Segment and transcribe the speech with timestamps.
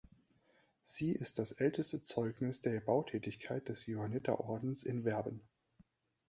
[0.81, 5.41] Sie ist das älteste Zeugnis der Bautätigkeit des Johanniterordens in Werben.